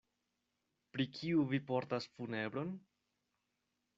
[0.95, 2.71] Pri kiu vi portas funebron?